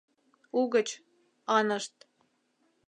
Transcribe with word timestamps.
угыч», 0.59 0.89
Ынышт 1.57 1.95